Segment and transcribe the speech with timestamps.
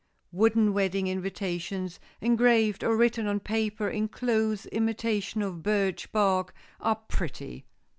[0.31, 6.95] Wooden Wedding invitations, engraved or written on paper in close imitation of birch bark, are
[6.95, 7.65] pretty.